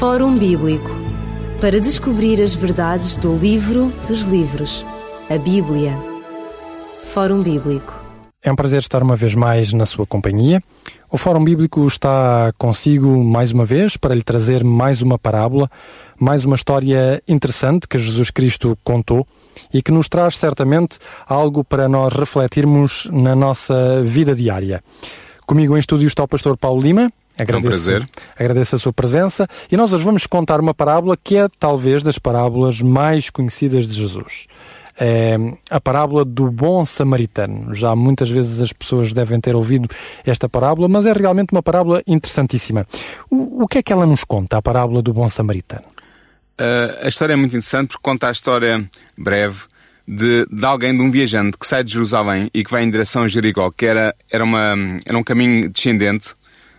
[0.00, 0.88] Fórum Bíblico
[1.60, 4.82] para descobrir as verdades do livro dos livros,
[5.28, 5.92] a Bíblia.
[7.12, 7.94] Fórum Bíblico.
[8.42, 10.62] É um prazer estar uma vez mais na sua companhia.
[11.10, 15.70] O Fórum Bíblico está consigo mais uma vez para lhe trazer mais uma parábola,
[16.18, 19.26] mais uma história interessante que Jesus Cristo contou
[19.70, 24.82] e que nos traz certamente algo para nós refletirmos na nossa vida diária.
[25.46, 27.12] Comigo em estúdio está o pastor Paulo Lima.
[27.42, 28.06] Agradeço, é um prazer.
[28.38, 32.18] Agradeço a sua presença e nós hoje vamos contar uma parábola que é talvez das
[32.18, 34.46] parábolas mais conhecidas de Jesus.
[34.98, 35.36] É
[35.70, 37.72] a parábola do bom samaritano.
[37.72, 39.88] Já muitas vezes as pessoas devem ter ouvido
[40.26, 42.86] esta parábola, mas é realmente uma parábola interessantíssima.
[43.30, 45.86] O, o que é que ela nos conta, a parábola do bom samaritano?
[46.60, 49.60] Uh, a história é muito interessante porque conta a história breve
[50.06, 53.22] de, de, alguém, de um viajante que sai de Jerusalém e que vai em direção
[53.22, 54.74] a Jericó, que era, era, uma,
[55.06, 56.34] era um caminho descendente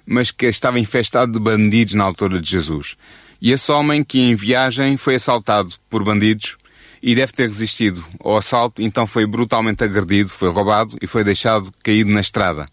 [0.05, 2.96] mas que estava infestado de bandidos na altura de Jesus.
[3.42, 6.58] E esse homem que em viagem foi assaltado por bandidos
[7.02, 11.72] e deve ter resistido ao assalto, então foi brutalmente agredido, foi roubado e foi deixado
[11.84, 12.67] caído na estrada,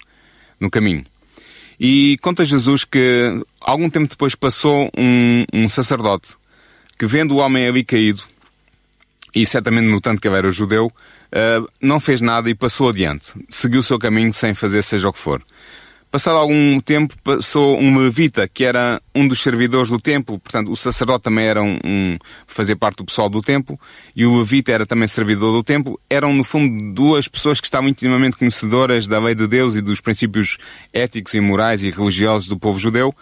[0.59, 1.03] no caminho.
[1.79, 6.37] E conta Jesus que algum tempo depois passou um, um sacerdote
[6.99, 8.21] que vendo o homem ali caído,
[9.33, 13.33] e certamente notando que ele era judeu, uh, não fez nada e passou adiante.
[13.47, 15.41] Seguiu o seu caminho sem fazer seja o que for.
[16.11, 20.75] Passado algum tempo, passou um levita, que era um dos servidores do templo, portanto, o
[20.75, 23.79] sacerdote também era um, um fazia parte do pessoal do templo,
[24.15, 25.99] e o levita era também servidor do templo.
[26.09, 30.01] Eram, no fundo, duas pessoas que estavam intimamente conhecedoras da lei de Deus e dos
[30.01, 30.57] princípios
[30.91, 33.13] éticos e morais e religiosos do povo judeu.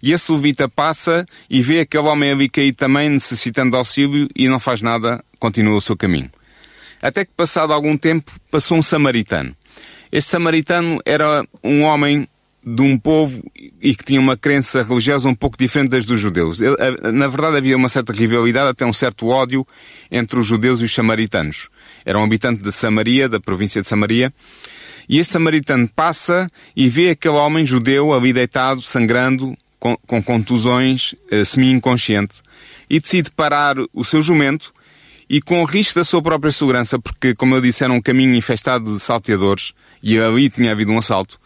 [0.00, 4.48] E esse levita passa e vê aquele homem ali caído também, necessitando de auxílio, e
[4.48, 6.30] não faz nada, continua o seu caminho.
[7.02, 9.52] Até que, passado algum tempo, passou um samaritano.
[10.12, 12.28] Este samaritano era um homem
[12.66, 13.44] de um povo
[13.80, 16.58] e que tinha uma crença religiosa um pouco diferente das dos judeus.
[17.14, 19.64] Na verdade, havia uma certa rivalidade, até um certo ódio
[20.10, 21.68] entre os judeus e os samaritanos.
[22.04, 24.34] Era um habitante de Samaria, da província de Samaria,
[25.08, 31.14] e este samaritano passa e vê aquele homem judeu ali deitado, sangrando, com, com contusões,
[31.30, 32.42] eh, semi-inconsciente,
[32.90, 34.74] e decide parar o seu jumento
[35.30, 38.34] e com o risco da sua própria segurança, porque, como eu disse, era um caminho
[38.34, 39.72] infestado de salteadores
[40.02, 41.38] e ali tinha havido um assalto,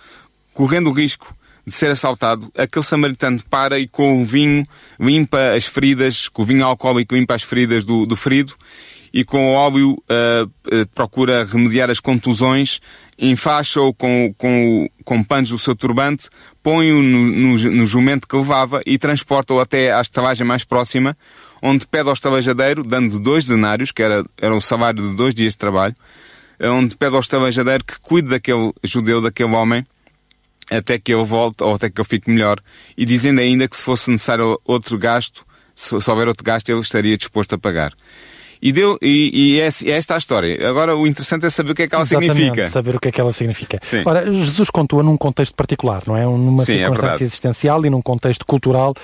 [0.61, 1.35] correndo o risco
[1.67, 4.63] de ser assaltado, aquele samaritano para e com o vinho
[4.99, 8.53] limpa as feridas, com o vinho alcoólico limpa as feridas do, do ferido
[9.11, 12.79] e com óleo uh, uh, procura remediar as contusões,
[13.19, 16.29] enfaixa-o com, com, com panos do seu turbante,
[16.63, 21.17] põe-o no, no, no, jumento que levava e transporta-o até à estalagem mais próxima,
[21.63, 25.55] onde pede ao estalajadeiro, dando dois denários, que era, era o salário de dois dias
[25.55, 25.97] de trabalho,
[26.63, 29.87] onde pede ao estalajadeiro que cuide daquele judeu, daquele homem,
[30.71, 32.61] até que eu volte ou até que eu fique melhor.
[32.97, 35.45] E dizendo ainda que se fosse necessário outro gasto,
[35.75, 37.93] se, se houver outro gasto, eu estaria disposto a pagar.
[38.63, 40.69] E, deu, e, e é, é, esta a história.
[40.69, 42.69] Agora o interessante é saber o que é que ela Exatamente, significa.
[42.69, 43.79] saber o que é que ela significa.
[43.81, 44.03] Sim.
[44.05, 46.25] Ora, Jesus contou num contexto particular, não é?
[46.25, 48.95] Numa Sim, é circunstância é existencial e num contexto cultural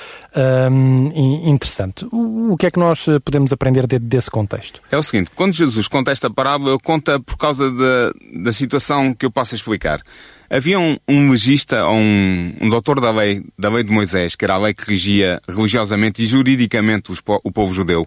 [0.70, 1.10] hum,
[1.46, 2.06] interessante.
[2.12, 4.80] O, o, que é que nós eh, podemos aprender de, desse contexto?
[4.90, 9.14] É o seguinte, quando Jesus conta esta parábola, ele conta por causa da, da situação
[9.14, 10.02] que eu posso explicar.
[10.48, 14.44] Havia um, um legista, ou um, um doutor da lei, da lei de Moisés, que
[14.44, 18.06] era a lei que regia religiosamente e juridicamente os, o povo judeu.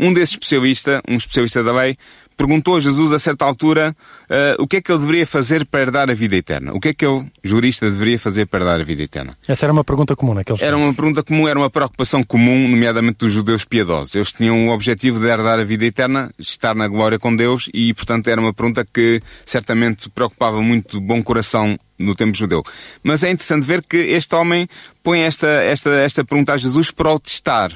[0.00, 1.98] Um desses especialistas, um especialista da lei,
[2.40, 5.80] perguntou a Jesus a certa altura uh, o que é que ele deveria fazer para
[5.80, 6.72] herdar a vida eterna.
[6.72, 9.36] O que é que o jurista deveria fazer para herdar a vida eterna?
[9.46, 13.18] Essa era uma pergunta comum naqueles Era uma pergunta comum, era uma preocupação comum, nomeadamente
[13.18, 14.14] dos judeus piedosos.
[14.14, 17.92] Eles tinham o objetivo de herdar a vida eterna, estar na glória com Deus e,
[17.92, 22.62] portanto, era uma pergunta que certamente preocupava muito o bom coração no tempo judeu.
[23.02, 24.66] Mas é interessante ver que este homem
[25.02, 27.70] põe esta, esta, esta pergunta a Jesus para o testar.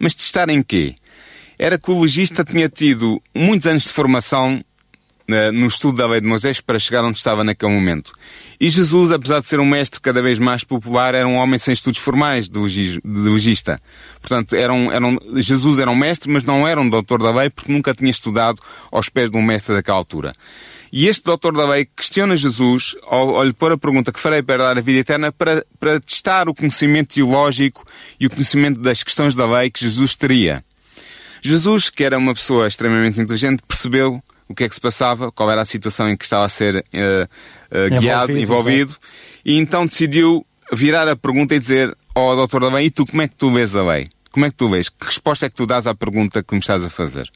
[0.00, 0.96] Mas testar em quê?
[1.64, 4.62] Era que o legista tinha tido muitos anos de formação
[5.26, 8.12] uh, no estudo da lei de Moisés para chegar onde estava naquele momento.
[8.60, 11.72] E Jesus, apesar de ser um mestre cada vez mais popular, era um homem sem
[11.72, 13.80] estudos formais de, legista.
[14.20, 17.30] Portanto, era um, era um, Jesus era um mestre, mas não era um doutor da
[17.30, 18.60] lei porque nunca tinha estudado
[18.92, 20.34] aos pés de um mestre daquela altura.
[20.92, 24.42] E este doutor da lei questiona Jesus ao, ao lhe pôr a pergunta que farei
[24.42, 27.86] para dar a vida eterna para, para testar o conhecimento teológico
[28.20, 30.62] e o conhecimento das questões da lei que Jesus teria.
[31.46, 35.50] Jesus, que era uma pessoa extremamente inteligente, percebeu o que é que se passava, qual
[35.50, 38.96] era a situação em que estava a ser uh, uh, guiado, envolvido, envolvido
[39.44, 43.04] e então decidiu virar a pergunta e dizer ao oh, doutor da lei, e tu
[43.04, 44.06] como é que tu vês a lei?
[44.30, 44.88] Como é que tu vês?
[44.88, 47.30] Que resposta é que tu dás à pergunta que me estás a fazer?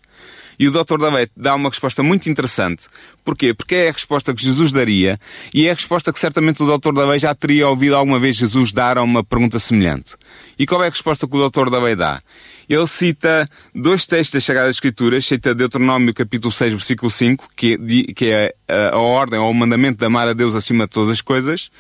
[0.59, 0.99] E o Dr.
[0.99, 2.87] Davey dá uma resposta muito interessante.
[3.25, 3.55] Porquê?
[3.55, 5.21] Porque é a resposta que Jesus daria
[5.55, 6.93] e é a resposta que certamente o Dr.
[6.93, 10.17] Davey já teria ouvido alguma vez Jesus dar a uma pergunta semelhante.
[10.59, 11.71] E qual é a resposta que o Dr.
[11.71, 12.21] Davey dá?
[12.69, 18.55] Ele cita dois textos das Escrituras, cita Deuteronômio capítulo 6, versículo 5, que, que é
[18.69, 21.71] a, a ordem ou o mandamento de amar a Deus acima de todas as coisas,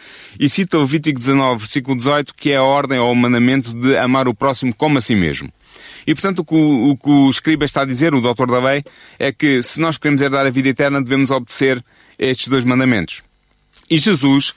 [0.40, 4.28] e cita Levítico 19, versículo 18, que é a ordem ou o mandamento de amar
[4.28, 5.52] o próximo como a si mesmo.
[6.06, 8.46] E portanto o que o, o, que o escriba está a dizer, o Dr.
[8.46, 8.82] Davei,
[9.18, 11.84] é que se nós queremos herdar a vida eterna devemos obedecer
[12.18, 13.22] estes dois mandamentos.
[13.90, 14.54] E Jesus,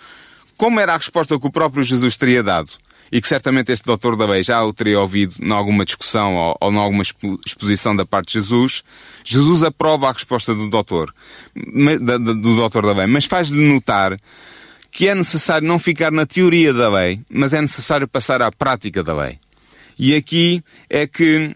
[0.55, 2.71] como era a resposta que o próprio Jesus teria dado,
[3.11, 4.15] e que certamente este Dr.
[4.15, 7.03] Davei já o teria ouvido em alguma discussão ou, ou em alguma
[7.45, 8.83] exposição da parte de Jesus,
[9.23, 11.13] Jesus aprova a resposta do Doutor,
[11.55, 12.85] do Dr.
[12.85, 14.17] Davei, mas faz-lhe notar
[14.91, 19.03] que é necessário não ficar na teoria da lei, mas é necessário passar à prática
[19.03, 19.39] da lei.
[19.97, 21.55] E aqui é que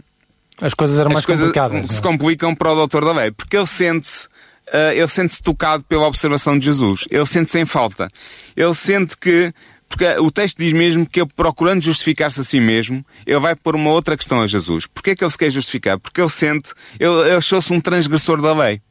[0.62, 1.86] as coisas eram as mais coisas complicadas.
[1.96, 2.10] Se não?
[2.10, 2.12] É?
[2.12, 4.28] complicam para o doutor da lei, porque ele sente-se
[4.68, 7.06] uh, ele sente-se tocado pela observação de Jesus.
[7.10, 8.08] Ele sente-se em falta.
[8.56, 9.54] Ele sente que
[9.88, 13.76] porque o texto diz mesmo que ele, procurando justificar-se a si mesmo, ele vai pôr
[13.76, 14.88] uma outra questão a Jesus.
[14.88, 16.00] Porquê é que ele se quer justificar?
[16.00, 18.82] Porque ele sente, ele, ele achou-se um transgressor da lei.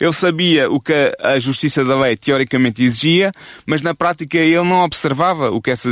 [0.00, 3.32] Ele sabia o que a justiça da lei teoricamente exigia,
[3.66, 5.88] mas na prática ele não observava o que essa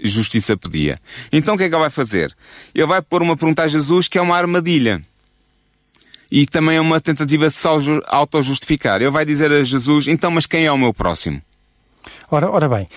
[0.00, 0.98] justiça pedia.
[1.32, 2.34] Então o que é que ele vai fazer?
[2.74, 5.02] Ele vai pôr uma pergunta a Jesus que é uma armadilha.
[6.30, 7.66] E também é uma tentativa de se
[8.06, 9.00] auto-justificar.
[9.00, 11.40] Ele vai dizer a Jesus, então, mas quem é o meu próximo?
[12.30, 12.88] Ora, ora bem,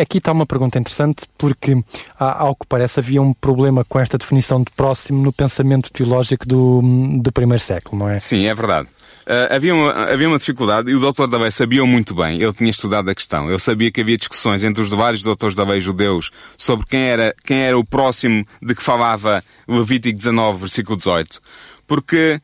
[0.00, 1.76] aqui está uma pergunta interessante porque,
[2.18, 6.82] ao que parece, havia um problema com esta definição de próximo no pensamento teológico do,
[7.20, 8.18] do primeiro século, não é?
[8.18, 8.88] Sim, é verdade.
[9.24, 11.26] Uh, havia, uma, havia uma dificuldade e o Dr.
[11.26, 14.82] Davei sabia muito bem, ele tinha estudado a questão, ele sabia que havia discussões entre
[14.82, 19.42] os vários doutores Davei judeus sobre quem era, quem era o próximo de que falava
[19.66, 21.40] Levítico 19, versículo 18,
[21.86, 22.38] porque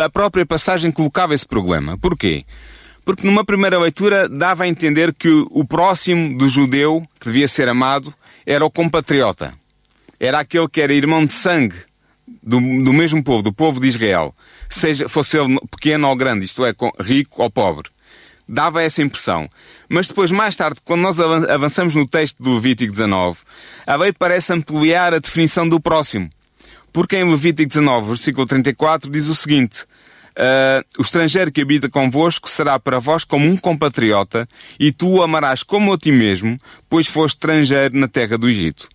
[0.00, 1.98] a própria passagem colocava esse problema.
[1.98, 2.44] Porquê?
[3.04, 7.68] Porque numa primeira leitura dava a entender que o próximo do judeu, que devia ser
[7.68, 8.14] amado,
[8.46, 9.54] era o compatriota.
[10.20, 11.76] Era aquele que era irmão de sangue
[12.42, 14.34] do, do mesmo povo, do povo de Israel
[14.72, 17.90] seja, fosse ele pequeno ou grande, isto é, rico ou pobre.
[18.48, 19.48] Dava essa impressão.
[19.88, 23.38] Mas depois, mais tarde, quando nós avançamos no texto do Levítico 19,
[23.86, 26.28] a lei parece ampliar a definição do próximo.
[26.92, 29.84] Porque em Levítico 19, versículo 34, diz o seguinte:
[30.36, 34.48] uh, O estrangeiro que habita convosco será para vós como um compatriota,
[34.78, 36.58] e tu o amarás como a ti mesmo,
[36.88, 38.88] pois foste estrangeiro na terra do Egito.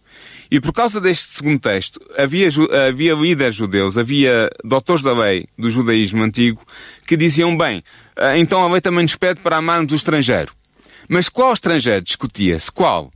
[0.49, 2.47] E por causa deste segundo texto, havia,
[2.87, 6.65] havia líderes judeus, havia doutores da lei do judaísmo antigo
[7.05, 7.83] que diziam, bem,
[8.15, 10.53] ah, então a lei também nos pede para amarmos o estrangeiro.
[11.07, 12.01] Mas qual estrangeiro?
[12.01, 12.71] Discutia-se.
[12.71, 13.11] Qual?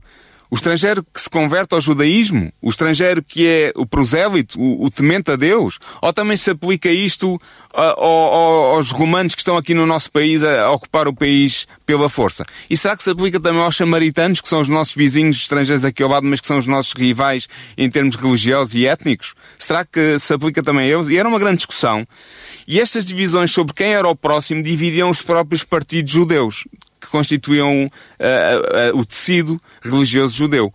[0.52, 2.52] O estrangeiro que se converte ao judaísmo?
[2.60, 5.78] O estrangeiro que é o prosélito, o, o temente a Deus?
[6.02, 7.40] Ou também se aplica isto
[7.72, 12.44] aos romanos que estão aqui no nosso país a, ocupar o país pela força?
[12.68, 16.02] E será que se aplica também aos samaritanos, que são os nossos vizinhos estrangeiros aqui
[16.02, 17.48] ao lado, mas que são os nossos rivais
[17.78, 19.32] em termos religiosos e étnicos?
[19.58, 21.08] Será que se aplica também a eles?
[21.08, 22.06] E era uma grande discussão.
[22.68, 26.64] E estas divisões sobre quem era o próximo dividiam os próprios partidos judeus,
[27.02, 30.72] que constituíam uh, uh, o tecido religioso judeu.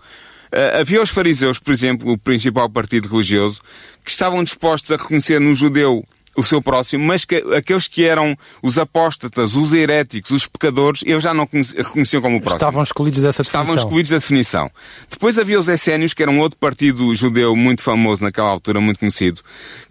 [0.77, 3.61] havia os fariseus, por exemplo, o principal partido religioso,
[4.03, 6.03] que estavam dispostos a reconhecer no judeu
[6.37, 11.23] o seu próximo, mas que aqueles que eram os apóstatas, os heréticos, os pecadores, eles
[11.23, 12.57] já não reconheciam como o próximo.
[12.57, 13.63] Estavam excluídos dessa definição.
[13.63, 14.71] Estavam excluídos da definição.
[15.09, 19.41] Depois havia os essénios, que eram outro partido judeu muito famoso naquela altura, muito conhecido,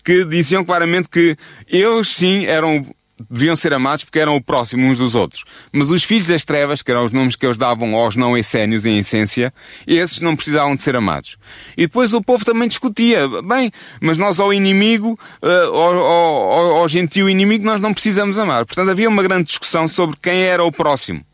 [0.04, 2.86] que diziam claramente que eles sim eram
[3.30, 5.44] deviam ser amados porque eram o próximo uns dos outros.
[5.72, 8.84] Mas os filhos das trevas, que eram os nomes que eles davam aos não essénios
[8.84, 9.52] em essência,
[9.86, 11.36] esses não precisavam de ser amados.
[11.76, 13.70] E depois o povo também discutia, bem,
[14.00, 18.64] mas nós ao inimigo, uh, ao, ao, ao gentil inimigo, nós não precisamos amar.
[18.64, 21.24] Portanto, havia uma grande discussão sobre quem era o próximo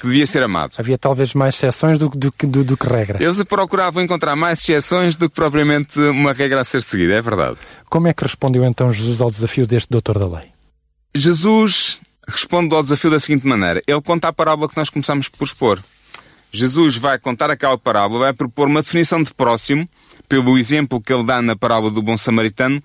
[0.00, 0.72] que devia ser amado.
[0.76, 3.22] Havia talvez mais exceções do, do, do, do, que regra.
[3.22, 7.56] Eles procuravam encontrar mais exceções do que propriamente uma regra a ser seguida, é verdade.
[7.88, 10.53] Como é que respondeu então Jesus ao desafio deste doutor da lei?
[11.16, 15.44] Jesus responde ao desafio da seguinte maneira: Ele conta a parábola que nós começamos por
[15.44, 15.80] expor.
[16.50, 19.88] Jesus vai contar aquela parábola, vai propor uma definição de próximo,
[20.28, 22.82] pelo exemplo que ele dá na parábola do bom samaritano,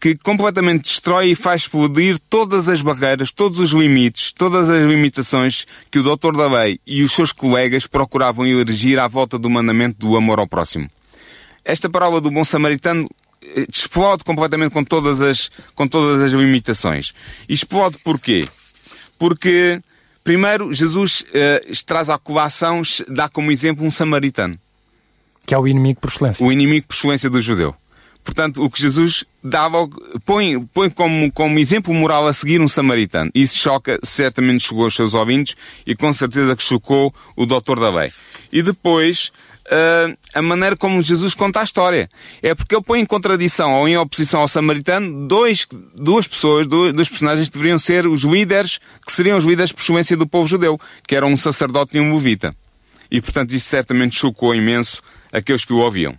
[0.00, 5.66] que completamente destrói e faz explodir todas as barreiras, todos os limites, todas as limitações
[5.90, 9.98] que o doutor da lei e os seus colegas procuravam erigir à volta do mandamento
[9.98, 10.90] do amor ao próximo.
[11.62, 13.06] Esta parábola do bom samaritano
[13.72, 17.12] explode completamente com todas as, com todas as limitações.
[17.48, 18.48] E explode porquê?
[19.18, 19.80] Porque,
[20.24, 24.58] primeiro, Jesus uh, traz à colação, dá como exemplo um samaritano.
[25.46, 26.44] Que é o inimigo por excelência.
[26.44, 27.74] O inimigo por excelência do judeu.
[28.24, 29.88] portanto, o que Jesus dava,
[30.24, 33.30] põe, põe como, como exemplo moral a seguir um samaritano.
[33.34, 37.90] Isso choca, certamente chegou aos seus ouvintes e com certeza que chocou o doutor da
[37.90, 38.12] lei.
[38.52, 39.32] E depois,
[39.66, 42.10] uh, a maneira como Jesus conta a história.
[42.42, 46.94] É porque ele põe em contradição ou em oposição ao samaritano dois, duas pessoas, dois,
[46.94, 50.46] dois personagens que deveriam ser os líderes, que seriam os líderes por influência do povo
[50.48, 52.54] judeu, que eram um sacerdote e um levita.
[53.10, 55.02] E portanto isso certamente chocou imenso
[55.32, 56.16] aqueles que o ouviam.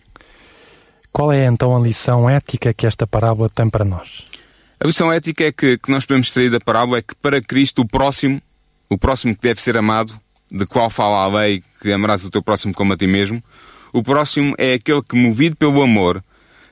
[1.11, 4.25] Qual é então a lição ética que esta parábola tem para nós?
[4.79, 7.81] A lição ética é que, que nós podemos extrair da parábola é que para Cristo
[7.81, 8.41] o próximo,
[8.89, 10.19] o próximo que deve ser amado,
[10.51, 13.41] de qual fala a lei que amarás o teu próximo como a ti mesmo,
[13.93, 16.23] o próximo é aquele que, movido pelo amor,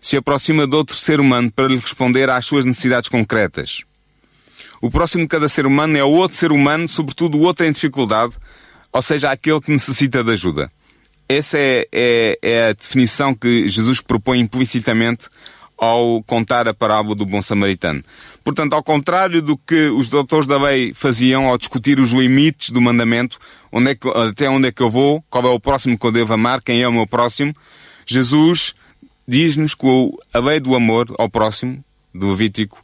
[0.01, 3.83] se aproxima de outro ser humano para lhe responder às suas necessidades concretas.
[4.81, 7.71] O próximo de cada ser humano é o outro ser humano, sobretudo o outro em
[7.71, 8.33] dificuldade,
[8.91, 10.71] ou seja, aquele que necessita de ajuda.
[11.27, 15.27] Essa é, é, é a definição que Jesus propõe implicitamente
[15.79, 18.03] ao contar a parábola do bom samaritano.
[18.43, 22.81] Portanto, ao contrário do que os doutores da lei faziam ao discutir os limites do
[22.81, 23.39] mandamento,
[23.71, 26.11] onde é que, até onde é que eu vou, qual é o próximo que eu
[26.11, 27.55] devo amar, quem é o meu próximo,
[28.05, 28.75] Jesus
[29.27, 29.87] diz-nos que
[30.33, 31.83] a lei do amor ao próximo,
[32.13, 32.83] do Levítico,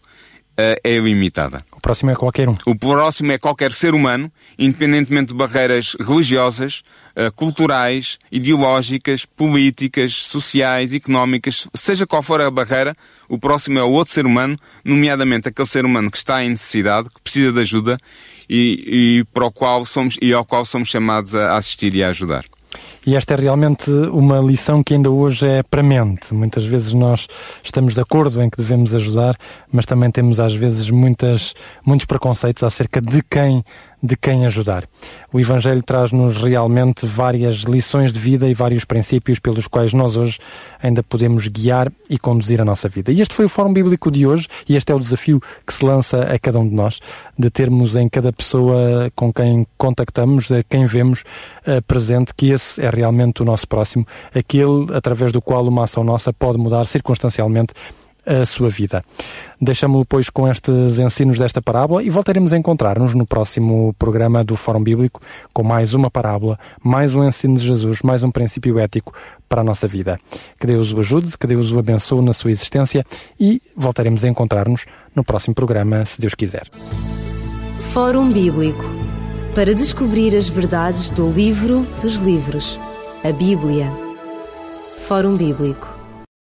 [0.55, 1.65] eh, é ilimitada.
[1.85, 2.55] O próximo é qualquer um.
[2.65, 6.81] O próximo é qualquer ser humano, independentemente de barreiras religiosas,
[7.15, 12.97] eh, culturais, ideológicas, políticas, sociais, económicas, seja qual for a barreira,
[13.29, 17.07] o próximo é o outro ser humano, nomeadamente aquele ser humano que está em necessidade,
[17.07, 17.99] que precisa de ajuda
[18.49, 22.09] e, e para o qual somos, e ao qual somos chamados a assistir e a
[22.09, 22.45] ajudar.
[23.05, 26.33] E esta é realmente uma lição que ainda hoje é premente.
[26.33, 27.27] Muitas vezes nós
[27.63, 29.37] estamos de acordo em que devemos ajudar,
[29.71, 31.53] mas também temos às vezes muitas,
[31.85, 33.63] muitos preconceitos acerca de quem
[34.01, 34.87] de quem ajudar.
[35.31, 40.39] O Evangelho traz-nos realmente várias lições de vida e vários princípios pelos quais nós hoje
[40.81, 43.11] ainda podemos guiar e conduzir a nossa vida.
[43.11, 45.83] E este foi o Fórum Bíblico de hoje e este é o desafio que se
[45.83, 46.99] lança a cada um de nós,
[47.37, 51.23] de termos em cada pessoa com quem contactamos, a quem vemos
[51.67, 56.03] uh, presente, que esse é realmente o nosso próximo, aquele através do qual uma ação
[56.03, 57.73] nossa pode mudar circunstancialmente
[58.25, 59.03] a sua vida.
[59.61, 64.55] Deixamo-lo, pois, com estes ensinos desta parábola e voltaremos a encontrar-nos no próximo programa do
[64.55, 65.21] Fórum Bíblico
[65.53, 69.13] com mais uma parábola, mais um ensino de Jesus, mais um princípio ético
[69.47, 70.19] para a nossa vida.
[70.59, 73.05] Que Deus o ajude, que Deus o abençoe na sua existência
[73.39, 76.67] e voltaremos a encontrar-nos no próximo programa, se Deus quiser.
[77.93, 78.83] Fórum Bíblico
[79.53, 82.77] para descobrir as verdades do livro dos livros,
[83.23, 83.89] a Bíblia.
[85.07, 85.94] Fórum Bíblico